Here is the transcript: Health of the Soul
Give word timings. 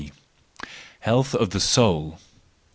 Health 1.01 1.35
of 1.35 1.51
the 1.51 1.59
Soul 1.59 2.17